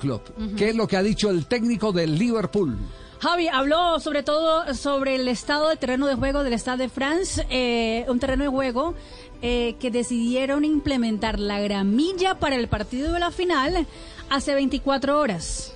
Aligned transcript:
Club. 0.00 0.22
¿Qué 0.56 0.70
es 0.70 0.74
lo 0.76 0.88
que 0.88 0.96
ha 0.96 1.02
dicho 1.02 1.30
el 1.30 1.46
técnico 1.46 1.92
del 1.92 2.18
Liverpool? 2.18 2.76
Javi 3.20 3.48
habló 3.48 4.00
sobre 4.00 4.22
todo 4.22 4.74
sobre 4.74 5.14
el 5.16 5.28
estado 5.28 5.68
del 5.68 5.78
terreno 5.78 6.06
de 6.06 6.14
juego 6.14 6.42
del 6.42 6.54
Stade 6.58 6.84
de 6.84 6.88
France, 6.88 7.46
eh, 7.50 8.06
un 8.08 8.18
terreno 8.18 8.44
de 8.44 8.50
juego 8.50 8.94
eh, 9.42 9.76
que 9.78 9.90
decidieron 9.90 10.64
implementar 10.64 11.38
la 11.38 11.60
gramilla 11.60 12.38
para 12.38 12.56
el 12.56 12.66
partido 12.68 13.12
de 13.12 13.20
la 13.20 13.30
final 13.30 13.86
hace 14.30 14.54
24 14.54 15.20
horas. 15.20 15.72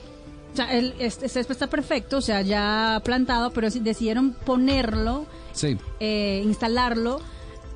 O 0.54 0.56
sea, 0.56 0.72
el 0.72 0.94
este 0.98 1.28
césped 1.28 1.52
está 1.52 1.66
perfecto, 1.66 2.18
o 2.18 2.20
sea, 2.22 2.40
ya 2.40 3.02
plantado, 3.04 3.50
pero 3.52 3.68
decidieron 3.70 4.32
ponerlo, 4.32 5.26
Sí. 5.52 5.76
eh, 6.00 6.40
instalarlo 6.44 7.20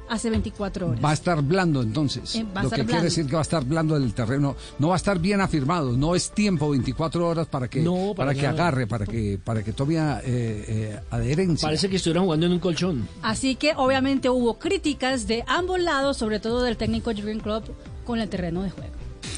hace 0.08 0.30
24 0.30 0.88
horas. 0.88 1.04
Va 1.04 1.10
a 1.10 1.14
estar 1.14 1.42
blando 1.42 1.82
entonces. 1.82 2.34
Eh, 2.36 2.44
va 2.44 2.60
a 2.60 2.62
lo 2.64 2.68
estar 2.68 2.78
que 2.80 2.84
quiere 2.84 2.84
blando. 2.86 3.04
decir 3.04 3.26
que 3.26 3.32
va 3.32 3.38
a 3.38 3.42
estar 3.42 3.64
blando 3.64 3.96
el 3.96 4.14
terreno. 4.14 4.56
No 4.78 4.88
va 4.88 4.94
a 4.94 4.96
estar 4.96 5.18
bien 5.18 5.40
afirmado. 5.40 5.92
No 5.96 6.14
es 6.14 6.30
tiempo 6.30 6.70
24 6.70 7.26
horas 7.26 7.46
para 7.46 7.68
que, 7.68 7.80
No, 7.80 8.14
para 8.16 8.28
para 8.30 8.34
que 8.40 8.46
agarre, 8.46 8.86
para 8.86 9.06
que, 9.06 9.38
para 9.42 9.62
que 9.62 9.72
tome 9.72 9.96
eh, 9.96 10.22
eh, 10.24 11.00
adherencia. 11.10 11.66
Parece 11.66 11.88
que 11.88 11.96
estuvieran 11.96 12.24
jugando 12.24 12.46
en 12.46 12.52
un 12.52 12.58
colchón. 12.58 13.08
Así 13.22 13.54
que 13.56 13.72
obviamente 13.76 14.28
hubo 14.30 14.58
críticas 14.58 15.26
de 15.26 15.44
ambos 15.46 15.80
lados, 15.80 16.16
sobre 16.16 16.40
todo 16.40 16.62
del 16.62 16.76
técnico 16.76 17.10
Jurgen 17.12 17.40
Klopp 17.40 17.68
con 18.04 18.20
el 18.20 18.28
terreno 18.28 18.62
de 18.62 18.70
juego. 18.70 18.92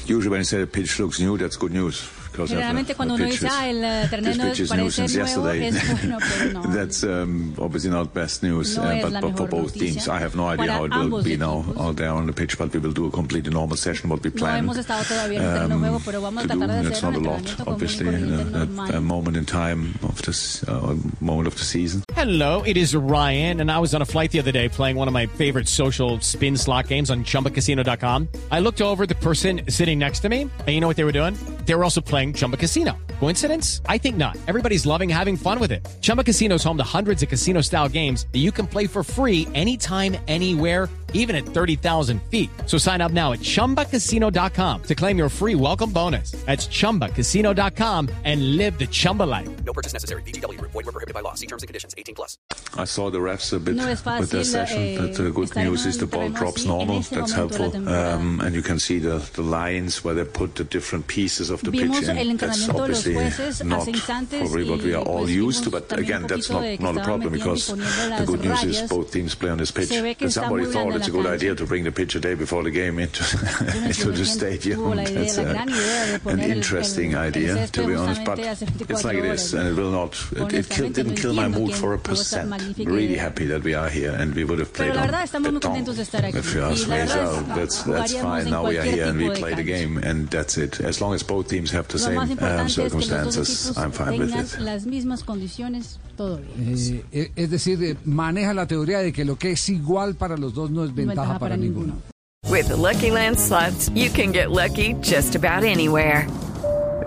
Usually 0.05 0.29
when 0.29 0.41
you 0.41 0.45
say 0.45 0.59
the 0.59 0.67
pitch 0.67 0.99
looks 0.99 1.19
new, 1.19 1.37
that's 1.37 1.57
good 1.57 1.71
news. 1.71 2.03
Because 2.31 2.49
Generalmente 2.49 2.87
the- 2.93 2.95
cuando 2.95 3.17
the 3.17 3.23
uno 3.23 3.31
pitch 3.31 3.39
dice, 3.41 3.47
is- 3.47 3.57
ah, 3.59 3.69
el 3.69 4.09
terreno 4.09 4.43
pitch 4.51 4.69
parece 4.69 5.01
nuevo, 5.01 5.25
yesterday. 5.25 5.67
es 5.67 5.87
bueno, 6.01 6.17
pero 6.19 6.53
no. 6.53 6.73
That's 6.73 7.03
um, 7.03 7.53
obviously 7.59 7.89
not 7.91 8.13
best 8.13 8.43
news, 8.43 8.77
No 8.77 8.83
uh, 8.83 9.01
but, 9.01 9.21
but 9.21 9.37
for 9.37 9.47
both 9.47 9.75
noticia 9.75 9.79
teams. 9.93 10.07
I 10.07 10.19
have 10.19 10.35
no 10.35 10.47
idea 10.47 10.65
para 10.67 10.77
how 10.77 10.85
it 10.85 11.11
will 11.11 11.23
be 11.23 11.37
now 11.37 11.63
equipos. 11.63 11.77
out 11.81 11.95
there 11.97 12.09
on 12.11 12.25
the 12.27 12.33
pitch, 12.33 12.57
but 12.57 12.73
we 12.73 12.79
will 12.79 12.93
do 12.93 13.05
a 13.07 13.11
completely 13.11 13.51
normal 13.51 13.75
session, 13.77 14.09
what 14.09 14.23
we 14.23 14.29
No 14.29 14.35
planned. 14.37 14.59
hemos 14.65 14.77
estado 14.77 15.03
todavía 15.03 15.39
en 15.39 15.43
el 15.45 15.51
terreno 15.53 15.67
de 15.69 15.75
um, 15.75 15.81
juego, 15.81 16.01
pero 16.05 16.21
vamos 16.21 16.43
a 16.43 16.47
tratar 16.47 16.67
de 16.69 16.87
It's 16.89 16.97
hacer 17.03 17.09
un 17.09 17.13
not 17.13 17.21
a 17.21 17.29
lot, 17.41 17.57
común 17.57 17.73
obviously, 17.73 18.07
in 18.07 18.13
corriente 18.13 18.91
a, 18.91 18.95
a, 18.95 18.97
a 18.97 19.01
moment 19.01 19.37
in 19.37 19.45
time 19.45 19.93
of 20.03 20.21
this 20.23 20.63
uh, 20.67 20.95
moment 21.19 21.47
of 21.47 21.55
the 21.57 21.63
season. 21.63 22.03
Hello, 22.15 22.63
it 22.65 22.77
is 22.77 22.95
Ryan, 22.95 23.59
and 23.61 23.71
I 23.71 23.79
was 23.79 23.93
on 23.93 24.01
a 24.01 24.05
flight 24.05 24.31
the 24.31 24.39
other 24.39 24.51
day 24.51 24.69
playing 24.69 24.95
one 24.95 25.07
of 25.07 25.13
my 25.13 25.25
favorite 25.27 25.67
social 25.67 26.19
spin 26.21 26.55
slot 26.55 26.87
games 26.87 27.09
on 27.09 27.23
chumbacasino.com. 27.23 28.27
I 28.51 28.59
looked 28.59 28.81
over 28.81 29.03
at 29.03 29.09
the 29.09 29.15
person 29.15 29.61
sitting 29.69 29.97
next 29.99 30.19
to 30.21 30.29
me, 30.29 30.41
and 30.43 30.67
you 30.69 30.79
know 30.79 30.87
what 30.87 30.97
they 30.97 31.03
were 31.03 31.11
doing? 31.11 31.35
They 31.71 31.75
were 31.75 31.85
also 31.85 32.01
playing 32.01 32.33
Chumba 32.33 32.57
Casino. 32.57 32.97
Coincidence? 33.21 33.81
I 33.85 33.99
think 33.99 34.17
not. 34.17 34.35
Everybody's 34.47 34.83
loving 34.83 35.07
having 35.07 35.37
fun 35.37 35.59
with 35.59 35.71
it. 35.71 35.87
Chumba 36.01 36.23
Casino 36.23 36.55
is 36.55 36.63
home 36.63 36.77
to 36.77 36.83
hundreds 36.97 37.21
of 37.21 37.29
casino 37.29 37.61
style 37.61 37.87
games 37.87 38.25
that 38.31 38.39
you 38.39 38.51
can 38.51 38.65
play 38.65 38.87
for 38.87 39.03
free 39.03 39.47
anytime, 39.53 40.17
anywhere 40.27 40.89
even 41.13 41.35
at 41.35 41.43
30,000 41.45 42.21
feet. 42.23 42.49
So 42.65 42.77
sign 42.77 43.01
up 43.01 43.11
now 43.11 43.31
at 43.31 43.39
ChumbaCasino.com 43.39 44.83
to 44.83 44.95
claim 44.95 45.17
your 45.17 45.29
free 45.29 45.55
welcome 45.55 45.91
bonus. 45.91 46.31
That's 46.45 46.67
ChumbaCasino.com 46.67 48.09
and 48.25 48.57
live 48.57 48.77
the 48.77 48.87
Chumba 48.87 49.23
life. 49.23 49.47
No 49.63 49.73
purchase 49.73 49.93
necessary. 49.93 50.23
VGW 50.23 50.57
Group. 50.57 50.71
Void 50.71 50.85
were 50.85 50.91
prohibited 50.91 51.13
by 51.13 51.21
law. 51.21 51.35
See 51.35 51.47
terms 51.47 51.63
and 51.63 51.67
conditions. 51.67 51.95
18 51.97 52.15
plus. 52.15 52.37
I 52.77 52.85
saw 52.85 53.09
the 53.09 53.19
refs 53.19 53.53
a 53.53 53.59
bit 53.59 53.75
No 53.75 53.87
es 53.87 54.03
with 54.05 54.31
their 54.31 54.43
session, 54.43 54.81
eh, 54.81 54.97
but 54.97 55.15
the 55.15 55.31
good 55.31 55.55
news 55.55 55.85
is 55.85 55.97
the 55.97 56.05
ball 56.05 56.29
drops 56.29 56.65
normal. 56.65 57.01
That's 57.01 57.11
momento 57.35 57.47
de 57.47 57.57
la 57.57 57.71
helpful. 57.71 57.89
Um, 57.89 58.41
and 58.41 58.55
you 58.55 58.61
can 58.61 58.79
see 58.79 58.99
the, 58.99 59.17
the 59.33 59.41
lines 59.41 60.03
where 60.03 60.13
they 60.13 60.23
put 60.23 60.55
the 60.55 60.63
different 60.63 61.07
pieces 61.07 61.49
of 61.49 61.61
the 61.61 61.71
Vimos 61.71 61.99
pitch 61.99 62.09
in. 62.09 62.17
el 62.17 62.37
That's 62.37 62.59
entrenamiento 62.59 62.87
de 62.87 62.93
los 62.93 63.03
obviously 63.17 63.67
not 63.67 63.87
probably 64.29 64.69
what 64.69 64.81
we 64.81 64.93
are 64.93 65.03
all 65.03 65.29
used 65.29 65.63
to, 65.63 65.69
but 65.69 65.91
again, 65.97 66.27
that's 66.27 66.49
not, 66.49 66.79
not 66.79 66.97
a 66.97 67.03
problem 67.03 67.33
because 67.33 67.67
the 67.67 68.23
good 68.25 68.41
news 68.41 68.63
is 68.63 68.81
both 68.89 69.11
teams 69.11 69.35
play 69.35 69.49
on 69.49 69.57
this 69.57 69.71
pitch. 69.71 69.89
Se 69.89 70.01
ve 70.01 70.15
que 70.15 70.25
And 70.25 70.33
somebody 70.33 70.65
thought 70.65 70.95
it's 70.95 71.07
a 71.07 71.11
good 71.11 71.25
idea 71.25 71.55
to 71.55 71.65
bring 71.65 71.83
the 71.83 71.91
pitch 71.91 72.15
a 72.15 72.19
day 72.19 72.33
before 72.35 72.63
the 72.63 72.71
game 72.71 72.99
into, 72.99 73.23
into 73.85 74.11
the 74.11 74.25
stadium. 74.25 74.95
That's 74.95 75.37
a- 75.37 75.43
gran 75.43 75.69
idea 75.69 76.19
de 76.19 76.29
an 76.29 76.39
interesting 76.39 77.15
idea, 77.15 77.67
to 77.67 77.87
be 77.87 77.95
honest, 77.95 78.23
but 78.25 78.39
it's 78.39 79.03
like 79.03 79.17
it 79.17 79.21
24 79.21 79.33
is, 79.33 79.53
and 79.53 79.67
it 79.67 79.75
will 79.75 79.91
not, 79.91 80.15
it, 80.31 80.53
it 80.53 80.69
kill, 80.69 80.89
didn't 80.89 81.15
kill 81.15 81.33
my 81.33 81.47
mood 81.47 81.73
for 81.73 81.93
a 81.93 81.99
percent. 81.99 82.51
Really 82.77 83.17
happy 83.17 83.45
that 83.45 83.63
we 83.63 83.73
are 83.73 83.89
here 83.89 84.11
and 84.11 84.33
we 84.35 84.43
would 84.43 84.59
have 84.59 84.73
played 84.73 84.95
on 84.95 85.07
beton. 85.53 85.71
contentos 85.71 85.95
de 85.95 86.03
estar 86.03 86.25
aquí. 86.25 86.37
If 86.37 86.53
you 86.55 86.61
ask 86.63 86.87
me, 86.87 87.07
so 87.07 87.41
that's, 87.55 87.83
that's 87.83 88.13
fine. 88.15 88.49
Now 88.49 88.67
we 88.67 88.77
are 88.77 88.83
here 88.83 89.07
and 89.07 89.17
we 89.17 89.29
play 89.29 89.53
the 89.53 89.63
game, 89.63 89.97
and 89.97 90.29
that's 90.29 90.57
it. 90.57 90.79
As 90.79 91.01
long 91.01 91.13
as 91.13 91.23
both 91.23 91.49
teams 91.49 91.71
have 91.71 91.87
the 91.87 91.99
same 91.99 92.17
um, 92.17 92.69
es 92.99 93.07
que 93.07 93.15
los 93.15 93.35
dos 93.35 93.47
circumstances, 93.47 93.77
I'm 93.77 93.91
fine 93.91 94.19
with 94.19 94.29
tengan 94.29 94.45
it. 94.45 94.59
las 94.59 94.85
mismas 94.85 95.23
condiciones, 95.23 95.99
todo 96.15 96.37
bien. 96.37 96.75
Eh, 96.77 97.03
eh, 97.11 97.31
es 97.35 97.49
decir, 97.49 97.83
eh, 97.83 97.97
maneja 98.05 98.53
la 98.53 98.65
teoría 98.67 98.99
de 98.99 99.11
que 99.11 99.25
lo 99.25 99.37
que 99.37 99.51
es 99.51 99.69
igual 99.69 100.15
para 100.15 100.37
los 100.37 100.53
dos 100.53 100.69
no 100.71 100.83
es 100.83 100.93
ventaja, 100.93 101.39
para, 101.39 101.57
ninguno. 101.57 102.01
With 102.49 102.67
the 102.67 102.75
Lucky 102.75 103.11
Land 103.11 103.39
slots, 103.39 103.89
you 103.93 104.09
can 104.09 104.31
get 104.31 104.51
lucky 104.51 104.95
just 105.01 105.35
about 105.35 105.63
anywhere. 105.63 106.27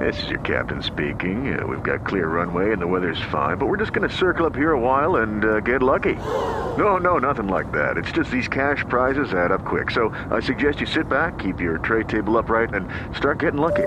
This 0.00 0.20
is 0.24 0.28
your 0.28 0.40
captain 0.40 0.82
speaking. 0.82 1.56
Uh, 1.56 1.66
we've 1.66 1.82
got 1.82 2.04
clear 2.04 2.26
runway 2.26 2.72
and 2.72 2.82
the 2.82 2.86
weather's 2.86 3.20
fine, 3.30 3.58
but 3.58 3.66
we're 3.66 3.76
just 3.76 3.92
going 3.92 4.08
to 4.08 4.14
circle 4.14 4.44
up 4.44 4.56
here 4.56 4.72
a 4.72 4.80
while 4.80 5.16
and 5.16 5.44
uh, 5.44 5.60
get 5.60 5.82
lucky. 5.82 6.14
No, 6.76 6.98
no, 6.98 7.18
nothing 7.18 7.46
like 7.46 7.70
that. 7.72 7.96
It's 7.96 8.10
just 8.10 8.30
these 8.30 8.48
cash 8.48 8.84
prizes 8.88 9.32
add 9.32 9.52
up 9.52 9.64
quick. 9.64 9.90
So 9.90 10.08
I 10.30 10.40
suggest 10.40 10.80
you 10.80 10.86
sit 10.86 11.08
back, 11.08 11.38
keep 11.38 11.60
your 11.60 11.78
tray 11.78 12.02
table 12.02 12.36
upright, 12.36 12.74
and 12.74 12.88
start 13.16 13.38
getting 13.38 13.60
lucky. 13.60 13.86